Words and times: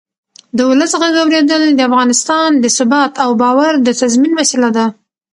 د 0.57 0.59
ولس 0.69 0.91
غږ 1.01 1.15
اورېدل 1.21 1.63
د 1.73 1.79
افغانستان 1.89 2.49
د 2.63 2.65
ثبات 2.77 3.13
او 3.23 3.29
باور 3.41 3.73
د 3.85 3.87
تضمین 4.01 4.33
وسیله 4.39 4.69
ده 4.77 4.85